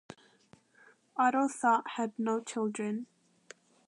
Otto 1.15 1.47
Thott 1.47 1.83
had 1.91 2.17
no 2.17 2.39
children. 2.43 3.05